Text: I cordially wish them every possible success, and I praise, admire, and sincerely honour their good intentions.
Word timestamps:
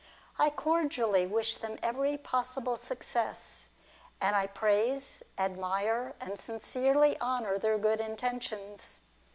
I 0.39 0.49
cordially 0.49 1.27
wish 1.27 1.57
them 1.57 1.77
every 1.83 2.17
possible 2.17 2.75
success, 2.75 3.69
and 4.19 4.35
I 4.35 4.47
praise, 4.47 5.21
admire, 5.37 6.15
and 6.19 6.39
sincerely 6.39 7.21
honour 7.21 7.59
their 7.59 7.77
good 7.77 8.01
intentions. 8.01 9.01